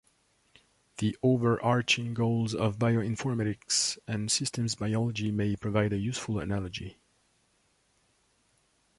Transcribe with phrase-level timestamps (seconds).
[0.97, 6.97] The overarching goals of bioinformatics and systems biology may provide a useful analogy.